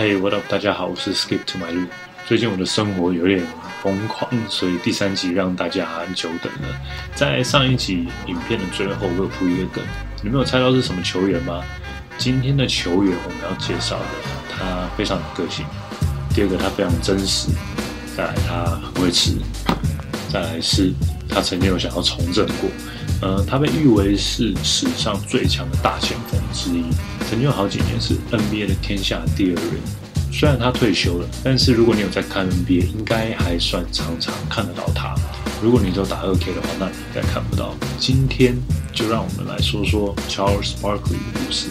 [0.00, 0.42] Hey, what up？
[0.48, 1.86] 大家好，我是 Skip to my 路。
[2.26, 3.46] 最近我的生活有点
[3.82, 6.68] 疯狂，所以第三集让大家很久等了。
[7.14, 9.84] 在上一集影片的最后，我有铺一个梗，
[10.22, 11.62] 你们有猜到是什么球员吗？
[12.16, 14.06] 今天的球员我们要介绍的，
[14.50, 15.66] 他非常有个性。
[16.34, 17.50] 第二个，他非常真实。
[18.16, 19.32] 再来，他很会吃。
[20.30, 20.94] 再来是，
[21.28, 22.70] 他曾经有想要从政过。
[23.20, 26.84] 呃，他被誉为是史上最强的大前锋之一，
[27.28, 29.99] 曾经有好几年是 NBA 的天下第二人。
[30.32, 35.14] 虽然他退休了，但是如果你有在看 NBA，应该还算常常看得到他。
[35.62, 37.74] 如果你都打二 K 的话，那你应该看不到。
[37.98, 38.56] 今天
[38.92, 41.66] 就让我们来说说 Charles Barkley 的故事。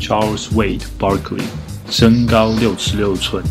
[0.00, 1.42] Charles Wade Barkley，
[1.90, 3.42] 身高六尺六寸，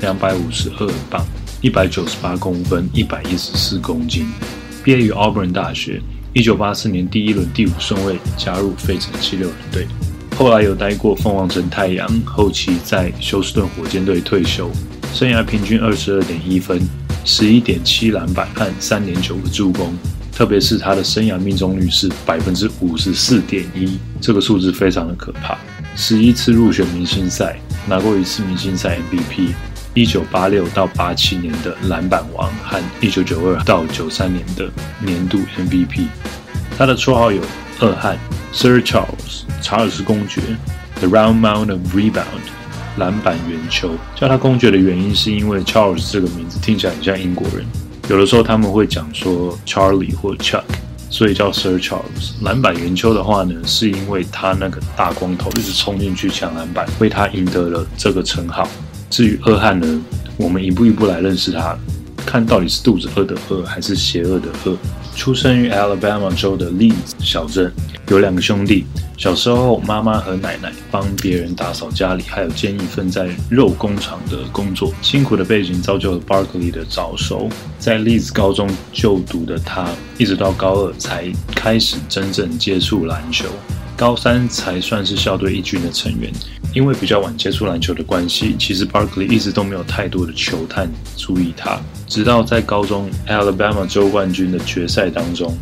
[0.00, 1.24] 两百五十二磅，
[1.62, 4.26] 一百九十八公分，一百一十四公斤，
[4.82, 6.02] 毕业于 Auburn 大学。
[6.34, 9.86] 一九八四年第一轮第五顺位加入费城七六人队，
[10.36, 14.68] 后来有待过凤凰城太阳，后期在休斯顿火箭队退休，
[15.12, 16.80] 生涯平均二十二点一分，
[17.24, 19.94] 十一点七篮板和三点九个助攻，
[20.32, 25.56] 特别是他的生涯命中率是百分之五十四点一，这个数字非常的可怕。
[25.94, 27.56] 十一次入选明星赛，
[27.88, 29.50] 拿过一次明星赛 MVP。
[29.94, 34.68] 一九八六到八七年的篮板王和一九九二到九三年的
[34.98, 36.06] 年度 MVP，
[36.76, 37.40] 他的绰号有
[37.80, 38.18] 二汉
[38.52, 40.40] Sir Charles 查尔斯公爵
[41.00, 42.24] ，The Round Mound of Rebound
[42.98, 47.66] 篮板圆球，叫他公爵的原因是因为 Charles 这个名字听起来很像英国人，
[48.08, 50.62] 有的时候他们会讲说 Charlie 或 Chuck，
[51.10, 52.42] 所以叫 Sir Charles。
[52.42, 58.68] 篮板圆球的话呢，是因为他那个大光头一直冲进去抢篮板，为他赢得了这个称号。
[59.10, 60.00] 至于二汉呢，
[60.36, 61.76] 我们一步一步来认识他，
[62.24, 64.78] 看到底是肚子饿的饿，还是邪恶的恶。
[65.14, 67.72] 出生于 Alabama 州的 Leeds 小镇，
[68.08, 68.84] 有两个兄弟。
[69.16, 74.92] 小时候，妈妈和奶奶帮别人打扫家里，还有兼一份在肉工厂的工作。
[75.00, 77.48] 辛苦的背景造就了 Barkley 的早熟。
[77.78, 83.46] 在 Leeds 高中就读的他，一直到高二才开始真正接触篮球。
[84.04, 86.30] 高三才算是校队一军的成员，
[86.74, 91.80] 因为比较晚接触篮球的关系，其实 Barkley 一直都没有太多的球探注意他。
[92.06, 95.56] 直到在高中 Alabama 州冠军的决赛当中，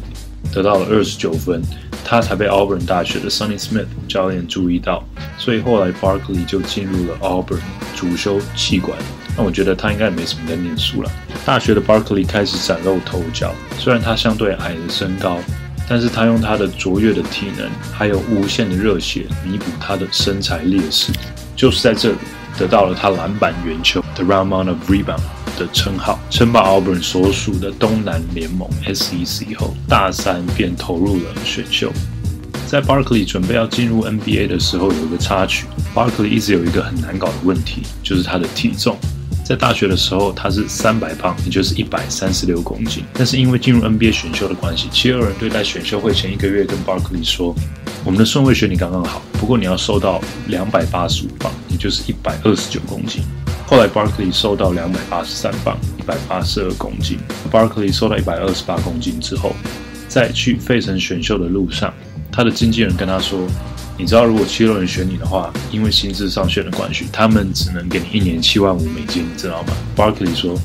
[0.53, 1.63] 得到了二十九分，
[2.05, 5.05] 他才被 Auburn 大学的 Sonny Smith 教练注意到。
[5.39, 7.61] 所以后来 Barkley 就进入了 Auburn
[7.95, 8.99] 主修气管。
[9.37, 11.09] 那我觉得他应该也没什么在念书了。
[11.47, 15.39] 大学的 Barkley 开始崭露头角，虽然他相对矮的身高。
[15.89, 21.13] 但是他用他的卓越的体能，还有无限的热血，弥补他的身材劣势，
[21.55, 22.19] 就是在这里
[22.59, 25.21] 得到了他篮板圆球 The Round Mound of Rebound
[25.59, 26.19] 的称号。
[26.31, 31.93] 称霸 Auburn 所属的东南联盟 SEC 后，大三便投入了选秀。
[32.67, 35.67] 在 Barkley 准备要进入 NBA 的时候，有一个插曲。
[35.95, 38.97] Barkley 一直有一个很难搞的问题，就是他的体重。
[39.53, 43.05] 在大学的时候，他是三百磅，也就是一百三十六公斤。
[43.13, 47.55] 但是因为进入 NBA 选秀的关系，七六人队在选秀会前一个月跟 Barkley 说
[48.03, 53.23] ：“我们的顺位选你刚刚好，不过你要瘦到两百八十五磅，也就是一百二十九公斤。”
[53.69, 57.19] 后来 Barkley 瘦到两百八十三磅，一百八十二公斤。
[57.51, 59.55] Barkley 瘦到一百二十八公斤之后，
[60.09, 61.93] 在去费城选秀的路上，
[62.33, 63.47] 他的经纪人跟他说。
[63.99, 70.59] 你知道，如果七六人选你的话，因为薪资上限的关系，他们只能给你一年七万五美金，你知道吗？Barkley 说：“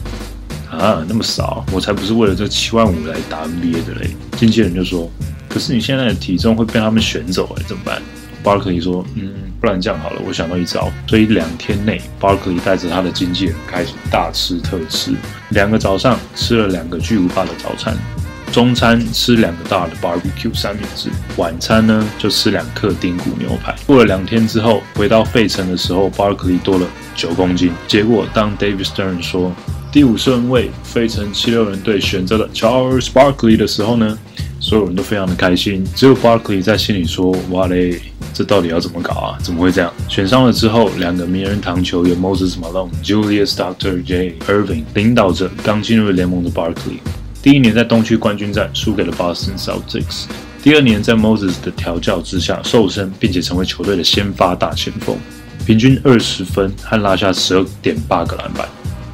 [0.72, 5.12] 啊，那么少，我才不是为了这七万五来打 NBA 的嘞。”经纪人就说
[5.48, 8.02] ：“可是你现在的体重会被他们选走，哎，怎么办
[8.44, 15.14] ？”Barkley 说：“嗯，不然这样好了，我想到一招。”所以两天内，Barkley 带着他的经纪人开始大吃特吃，
[15.50, 17.98] 两个早上吃了两个巨无霸的早餐。
[18.52, 23.76] 中餐吃两个大的 barbecue 三明治，晚餐呢就吃两克丁骨牛排。
[23.86, 27.72] 过了两天之后，回到费城的时候，Barkley 多了九公斤。
[27.88, 29.54] 结果当 David Stern 说
[29.92, 34.18] 第五顺位费城七六人队选择了 Charles Barkley 的时候呢，
[34.60, 35.86] 所有人都非常的开心。
[35.96, 38.02] 只有 Barkley 在心里说：“哇嘞，
[38.34, 39.38] 这到底要怎么搞啊？
[39.44, 44.02] 怎么会这样？”选上了之后，两个名人堂球员 Moses Malone、Julius Dr.
[44.04, 44.36] J.
[44.48, 47.00] Irving 领导着刚进入联盟的 Barkley。
[47.42, 50.26] 第一年在东区冠军战输给了 Boston Celtics，
[50.62, 55.18] 第二年在 Moses 的调教之下瘦身，并且成为球队的先发大前锋，
[55.66, 58.68] 平均二十分和拉下十二点八个篮板。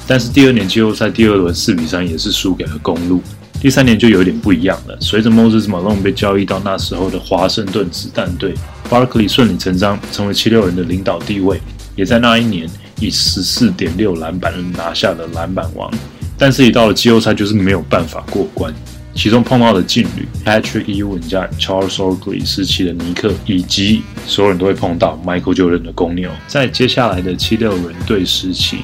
[0.06, 3.22] 但是第二年季后赛第二轮四比三也是输给了公路。
[3.60, 8.52] 第三年就有点不一样了，随着 Moses Malone 被交易到那时候的华盛顿子弹队
[8.90, 11.60] ，Barkley 顺理成章成为七六人的领导地位，
[11.96, 12.68] 也在那一年
[13.00, 15.90] 以十四点六篮板拿下了篮板王。
[16.36, 18.74] 但是，一到了季后赛，就是没有办法过关。
[19.14, 26.28] 其中碰到的劲旅 Patrick Ewing 加 Charles Oakley 时期的尼克，以及所有人都会碰到 Michael Jordan 的公牛。
[26.48, 28.78] 在接下来的七六人队时期，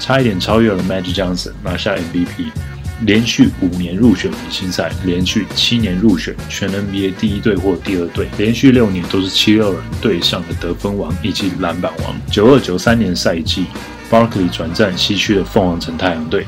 [0.00, 2.50] 差一点超越了 Magic Johnson 拿下 MVP，
[3.02, 12.20] 连续五年入选明星赛，连续七年入选全 NBA 第一队或第二队，连续六年都是七六人队上的得分王以及篮板王。
[12.28, 13.66] 九二九三年赛季
[14.10, 16.44] ，Barkley 转战西区的凤凰城太阳队。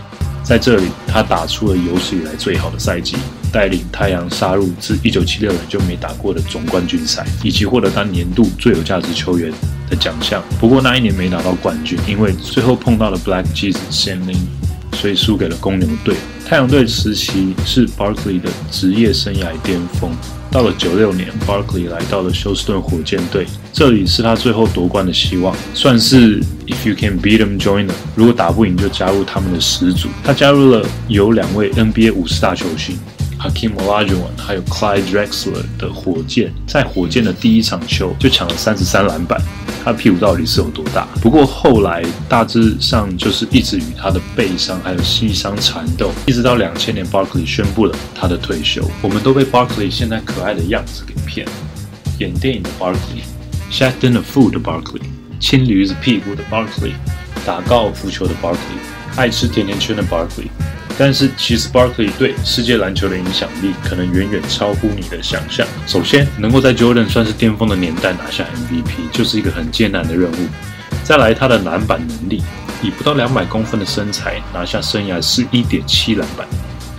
[0.48, 3.18] 在这里，他打出了有史以来最好的赛季，
[3.52, 9.52] 带领太阳杀入自1976年就没打过的总冠军赛，以及获得当年度最有价值球员
[9.90, 10.42] 的奖项。
[10.58, 14.40] 不过那一年没拿到冠军，因为最后碰到了 Black Jesus s a n l i n
[14.96, 16.16] 所以输给了公牛队。
[16.46, 20.10] 太阳队时期是 Barkley 的职业生涯巅峰。
[20.50, 23.46] 到了九六年，Barkley 来到了休斯顿火箭队，
[23.78, 27.92] 这里是他最后夺冠的希望，算是 If you can beat them, join them。
[28.16, 30.08] 如果打不赢，就加入他们的始祖。
[30.24, 32.98] 他加入了有两位 NBA 五十大球星。
[33.38, 39.40] Hakeem Olajuwon 还有 Clyde Drexler 的火箭，在火箭的第一场球就抢了三十三篮板，
[39.84, 41.06] 他屁股到底是有多大？
[41.22, 48.82] 不过后来大致上就是一直与他的背伤还有膝伤缠斗，一直到两千年 Barkley 宣布了他的退休。
[49.00, 51.52] 我们都被 Barkley 现在可爱的样子给骗了，
[52.18, 53.22] 演电影的 Barclay
[53.70, 55.02] Barkley，Shaq dinner food 的 Barkley，
[55.38, 56.92] 亲驴子屁股的 Barkley，
[57.44, 58.56] 打高尔夫球的 Barkley，
[59.16, 60.48] 爱吃甜甜圈的 Barkley。
[60.98, 65.66] 但是，其实 Barkley 对世界篮球的影响力可能远远超乎你的想象。
[65.86, 70.36] 首先，能够在 Jordan 算是巅峰的年代拿下 MVP，就是一个很艰难的任务。
[71.04, 72.42] 再来，他的篮板能力，
[72.82, 76.46] 以不到两百公分的身材拿下生涯是一点七篮板，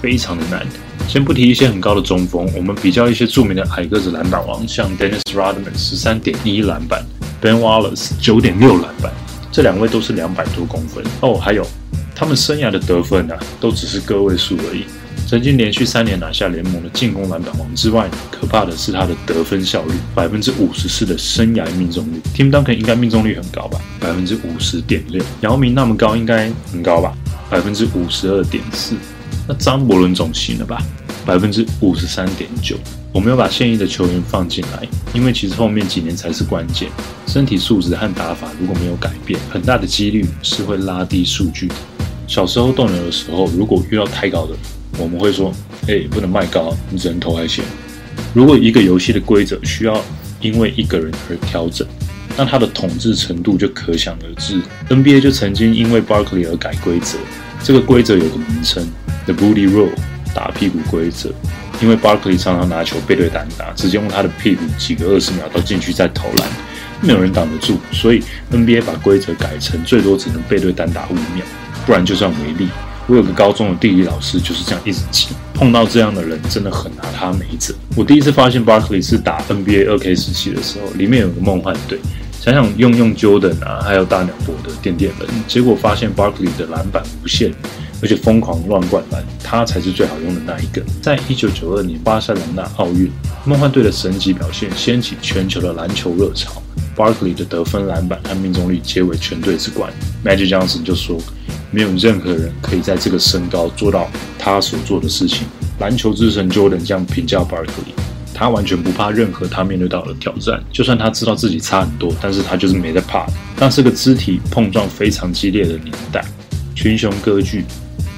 [0.01, 0.65] 非常的难。
[1.09, 7.03] 先不提一些很高的中锋，我们比较一些著名的矮个子篮板王，像 Dennis Rodman 十三点一篮板
[7.41, 9.11] ，Ben Wallace 九点六篮板，
[9.51, 11.33] 这两位都是两百多公分哦。
[11.33, 11.65] 还有。
[12.15, 14.83] 他们生涯的得分呢，都只是个位数而已。
[15.25, 22.21] 曾经连续三年拿下联盟的进攻篮板王之外，可怕的是他的得分效率，百分之五十四的生涯命中率。
[22.35, 23.79] Tim Duncan 应该命中率很高吧？
[24.01, 25.23] 百分之五十点六。
[25.39, 27.13] 姚明那么高，应该很高吧？
[27.49, 28.95] 百分之五十二点四。
[29.49, 30.79] 那张伯伦总行了吧？
[31.25, 32.77] 百分之五十三点九。
[33.11, 36.87] 我没有把现役的球员放进来，因为其实后面几年才是关键。
[37.25, 41.73] 身体素质和打法如果没有改变，很大的几率是会拉低数据的。
[42.27, 44.53] 小时候斗牛的时候，如果遇到太高的，
[44.99, 45.51] 我们会说
[45.89, 47.65] ：“哎，不能卖高，你只能投海线。”
[48.35, 49.99] 如果一个游戏的规则需要
[50.41, 51.87] 因为一个人而调整，
[52.37, 54.61] 那它的统治程度就可想而知。
[54.89, 57.17] NBA 就曾经因为 Barkley 而改规则，
[57.63, 58.87] 这个规则有个名称
[59.31, 59.91] ：The Booty Rule，
[60.33, 61.31] 打屁股规则。
[61.81, 66.47] 因为 Barkley 常常拿球背对单打，直接用他的屁股挤个二十秒到禁区再投篮，
[67.01, 68.21] 没有人挡得住，所以
[68.51, 71.45] NBA 把规则改成最多只能背对单打五秒。
[71.85, 72.67] 不然就算违例。
[73.07, 77.73] 我有个高中的地理老师就是这样一直记，碰到这样的人真的很拿他没辙。
[77.95, 81.97] 我第一次发现 Barkley 是打 NBA 二 K 时期的时候，里面有个梦幻队，
[82.39, 87.51] 想想用用 Jordan 啊，还有大鸟博的垫垫人，结果发现 Barkley 的篮板无限，
[88.01, 90.83] 而且疯狂乱灌篮，他才是最好用的那一个。
[91.01, 93.11] 在一九九二年巴塞罗那奥运，
[93.45, 96.61] 梦幻队的神级表现掀起全球的篮球热潮
[96.95, 99.91] ，Barkley 的得分、篮板和命中率皆为全队之冠。
[100.23, 101.19] Magic Johnson 就说。
[101.71, 104.09] 没有任何人可以在这个身高做到
[104.39, 105.45] 他所做的事情。
[105.77, 107.93] 篮球之神 Jordan 这样评价 Barkley，
[108.33, 113.27] 他完全不怕任何他面对到的挑战，就算他知道自己差很多，但是他就是没在怕。
[113.59, 116.25] 那是个肢体碰撞非常激烈的年代，
[116.73, 117.63] 群雄割据，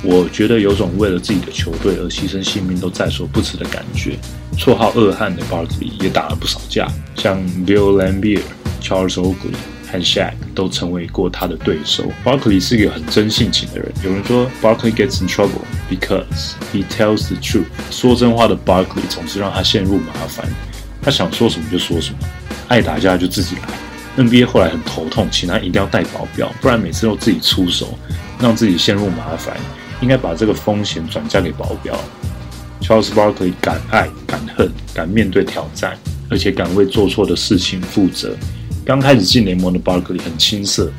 [0.04, 4.18] 我觉得有种为了自己的球队而牺牲性命都在所不辞的感觉。
[4.58, 8.44] 绰号恶汉的 Barkley 也打了不少架，像 Bill l a m b e e r、
[8.84, 9.56] Charles Oakley。
[9.92, 12.06] 和 Shaq 都成为过他的对手。
[12.24, 13.92] Barkley 是一个很真性情的人。
[14.06, 17.66] 有人说 Barkley gets in trouble because he tells the truth。
[17.92, 20.48] 说真话的 Barkley 总是让他陷入麻烦。
[21.02, 22.20] 他想说什么就说什么，
[22.70, 24.24] 爱打架就自己来。
[24.24, 28.00] NBA 后来很头痛，请他一定要带保镖，不然每次都自己出手，
[28.40, 29.58] 让自己陷入麻烦。
[30.02, 31.98] 应该把这个风险转嫁给保镖。
[32.82, 35.98] Charles Barkley 敢爱敢恨，敢面对挑战，
[36.30, 38.36] 而且敢为做错的事情负责。
[38.84, 40.92] 刚开始进联盟的 Barkley 很青涩，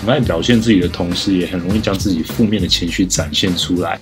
[0.00, 3.98] 很爱表现自己的同时，也很容易将自己负面的情绪展现出来。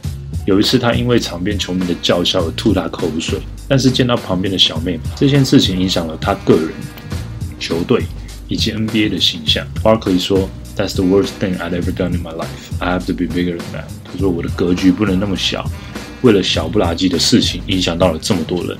[0.46, 6.70] 有一次，他因为场边球迷的叫嚣而吐他口水，但是见到旁边的小妹，这件事情影响了他个人、
[7.60, 8.02] 球队
[8.48, 9.66] 以及 NBA 的形象。
[9.82, 12.46] Barkley 说：“That's the worst thing I've ever done in my life.
[12.78, 15.68] I have to be bigger than that.” 他说：“我的格局不能那么小，
[16.22, 18.76] 为了小不拉几的事情影响到了这么多人。”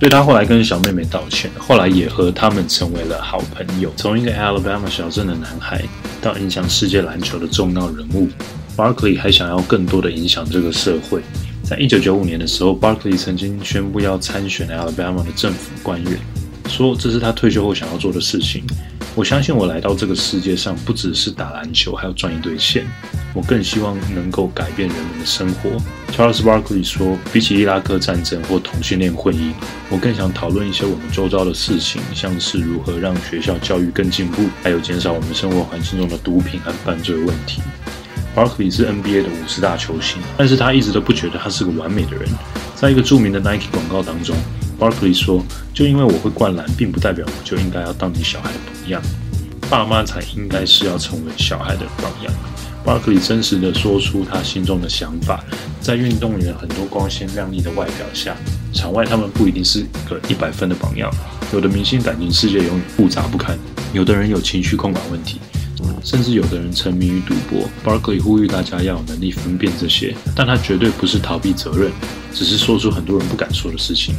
[0.00, 3.92] 所以他后来跟小妹妹道歉，后来也和他们成为了好朋友。
[3.96, 5.80] 从一个 Alabama 小镇的男孩，
[6.20, 8.28] 到影响世界篮球的重要人物
[8.76, 11.22] ，Barkley 还想要更多的影响这个社会。
[11.62, 16.18] 在一九九五年的时候，Barkley 曾经宣布要参选 Alabama 的政府官员，
[16.68, 18.64] 说这是他退休后想要做的事情。
[19.14, 22.86] 我相信我来到这个世界上，不只是打篮球，还要赚一堆钱。
[23.34, 25.70] 我更希望能够改变人们的生活。
[26.12, 29.52] Charles Barkley 说：“比起伊拉克战争或同性恋婚姻，
[29.90, 37.60] 我更想讨论一些我们周遭的事情，像是如何让学校教育更进步，还有减少我们生活环境中的毒品和犯罪问题。”
[38.34, 42.26] Barkley 是 NBA 的五十大球星，但是他一直都不觉得他是个完美的人。
[42.74, 44.34] 在一个著名的 Nike 广告当中。
[44.82, 45.40] Barkley 说
[45.72, 49.00] ：“就因为我会灌篮，并不代表我就应该要当你小孩的榜样。
[49.70, 52.34] 爸妈才应该是要成为小孩的榜样。”
[52.84, 55.44] Barkley 真实的说出他心中的想法。
[55.80, 58.36] 在运动员很多光鲜亮丽的外表下，
[58.72, 61.08] 场外他们不一定是一个一百分的榜样。
[61.52, 63.56] 有的明星感情世界永远复杂不堪，
[63.92, 65.38] 有的人有情绪控管问题，
[66.02, 67.68] 甚至有的人沉迷于赌博。
[67.84, 71.92] Barkley 呼吁大家要有能力分辨这些，但他绝对不是逃避责任，
[72.34, 74.16] 只是说出很多人不敢说的事情。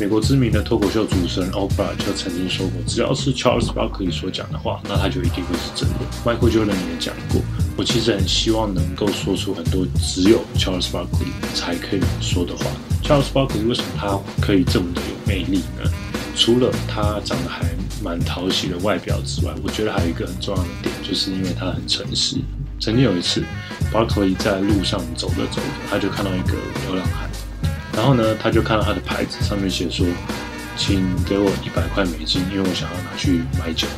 [0.00, 7.42] 美国知名的脱口秀主持人 Oprah 就曾经说过：“只要是 Charles Barkley 所讲的话，那他就一定会是真的。” Michael Jordan 也讲过
[7.76, 12.64] ：“我其实很希望能够说出很多只有 Charles Barkley 才可以说的话。
[13.02, 15.90] Charles Barkley 为什么他可以这么的有魅力呢？
[16.36, 17.66] 除了他长得还
[18.00, 22.36] 蛮讨喜的外表之外，我觉得还有一个很重要的点，就是因为他很诚实。
[22.78, 23.42] 曾经有一次
[23.92, 26.52] ，Barkley 在路上走着走着，他就看到一个
[26.86, 27.28] 流浪汉。
[27.98, 30.06] 然后呢，他就看到他的牌子上面写说
[30.78, 33.88] ：“请给我一百块美金，因为我想要拿去买酒。”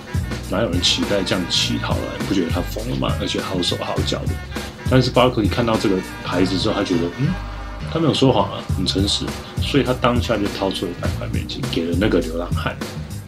[0.50, 2.02] 哪有人乞丐这样乞讨了？
[2.18, 3.14] 你不觉得他疯了吗？
[3.20, 4.32] 而且好手好脚的。
[4.88, 7.28] 但是巴克利看到这个牌子之后，他觉得，嗯，
[7.92, 9.26] 他没有说谎啊，很诚实，
[9.60, 12.74] 所以他当下就掏出了一百块美金给了那个流浪汉。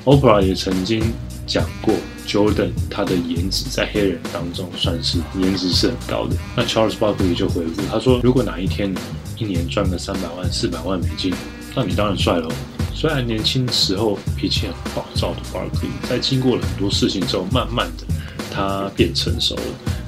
[0.06, 1.12] Oprah 也曾经
[1.46, 1.94] 讲过
[2.26, 6.34] ，Jordan 他的颜值在黑人当中算是颜值是很高的。
[6.56, 8.94] 那 Charles Barkley 就回复他说：“如果哪一天……”
[9.38, 11.32] 一年赚个三百万、四百万美金，
[11.74, 12.48] 那你当然帅喽。
[12.94, 18.04] 虽然年轻时候脾气很暴躁的 Barkley，在经过了很多事情之后，慢慢的
[18.50, 19.62] 他变成熟了。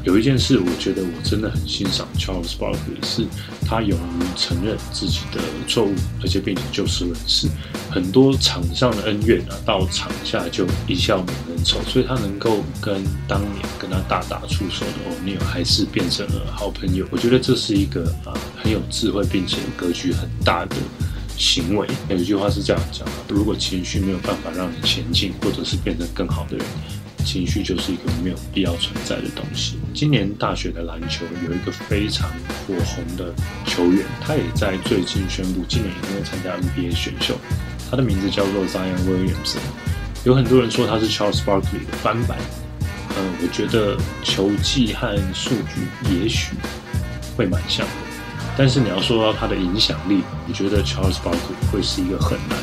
[0.05, 3.27] 有一件事，我觉得我真的很欣赏 Charles Barkley，是
[3.67, 7.49] 他勇于承认自己的错误，而且并且就事论事。
[7.91, 17.07] 很多场上的恩怨啊，到场下就一笑泯恩仇，所以他能够跟当年跟他大打出手的 O'Neal 还是变成了好朋友。
[17.11, 20.75] 我觉得这是一个啊很有智慧，并且格局很大的
[21.37, 21.87] 行为。
[22.09, 26.67] 有一句话是这样讲的：如果情绪没有办法让你前进，或者是变成更好的人。
[27.27, 29.77] 情绪就是一个没有必要存在的东西。
[29.95, 32.29] 今年大学的篮球有一个非常
[32.67, 33.33] 火红的
[33.65, 37.35] 球员，他也在最近宣布今年一定会参加 NBA 选秀。
[37.91, 39.61] 他的名字叫做 Zion Williamson。
[40.25, 42.39] 有很多人说他是 Charles Barkley 的翻版。
[43.17, 46.55] 嗯，我觉得球技和数据也许
[47.37, 47.93] 会蛮像的，
[48.57, 52.59] 但是你要说到他的影响力，我觉得 Charles Barkley 会是一个很难。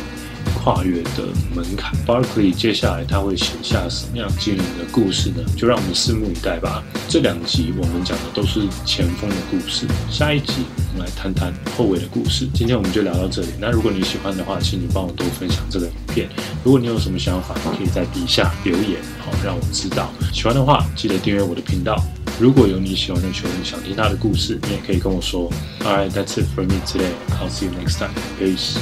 [0.64, 1.24] 跨越的
[1.56, 5.44] 门槛，Barkley 接下来他会写下什么样惊人的故事呢？
[5.58, 6.84] 就让我们拭目以待吧。
[7.10, 10.54] 这两集我们讲的都是前锋的故事，下一集
[10.94, 12.48] 我们来谈谈后卫的故事。
[12.54, 13.48] 今天我们就聊到这里。
[13.60, 16.30] 那如果你喜欢的话，请你帮我多分享这个影片。
[16.64, 20.12] 如果你有什么想法，可以在底下留言，好让我知道。
[20.32, 21.96] 喜欢的话，记得订阅我的频道。
[22.42, 25.48] 如果有你喜欢的球员想听他的故事，你也可以跟我说。
[25.82, 27.14] Alright, that's it for me today.
[27.40, 28.10] I'll see you next time.
[28.40, 28.80] Peace.